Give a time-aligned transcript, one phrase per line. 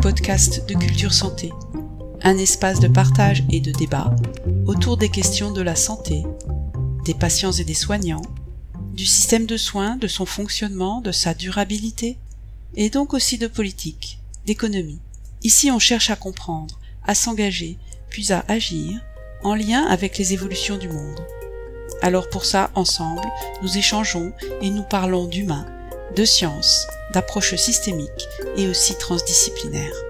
[0.00, 1.52] podcast de Culture Santé,
[2.22, 4.16] un espace de partage et de débat
[4.66, 6.22] autour des questions de la santé,
[7.04, 8.22] des patients et des soignants,
[8.94, 12.16] du système de soins, de son fonctionnement, de sa durabilité,
[12.76, 15.00] et donc aussi de politique, d'économie.
[15.42, 17.76] Ici on cherche à comprendre, à s'engager,
[18.08, 19.02] puis à agir,
[19.42, 21.20] en lien avec les évolutions du monde.
[22.00, 23.28] Alors pour ça, ensemble,
[23.62, 24.32] nous échangeons
[24.62, 25.66] et nous parlons d'humain,
[26.14, 30.09] de science, d'approches systémiques et aussi transdisciplinaires.